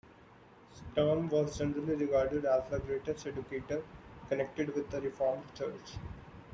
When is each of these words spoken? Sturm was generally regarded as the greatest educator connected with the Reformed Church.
Sturm 0.73 1.29
was 1.29 1.59
generally 1.59 1.93
regarded 1.93 2.43
as 2.45 2.67
the 2.71 2.79
greatest 2.79 3.27
educator 3.27 3.83
connected 4.29 4.73
with 4.73 4.89
the 4.89 4.99
Reformed 4.99 5.43
Church. 5.53 5.99